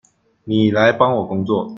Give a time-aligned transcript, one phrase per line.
[0.45, 1.69] 妳來幫我工作